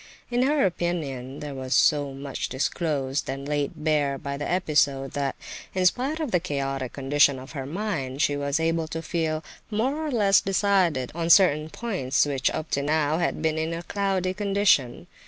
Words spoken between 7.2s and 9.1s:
of her mind, she was able to